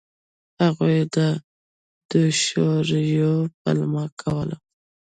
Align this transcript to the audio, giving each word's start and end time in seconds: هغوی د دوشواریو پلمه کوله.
هغوی 0.61 0.99
د 1.15 1.17
دوشواریو 2.09 3.33
پلمه 3.61 4.05
کوله. 4.21 4.57